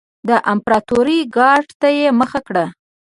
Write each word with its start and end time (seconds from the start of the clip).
د 0.27 0.29
امپراتورۍ 0.51 1.19
ګارډ 1.35 1.69
ته 1.79 1.87
یې 1.99 2.07
مخه 2.19 2.39
کړه 2.47 2.65